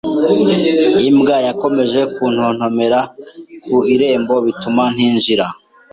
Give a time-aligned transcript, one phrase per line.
[1.09, 2.99] Imbwa yakomeje kuntontomera
[3.65, 5.45] ku irembo, bituma ntinjira.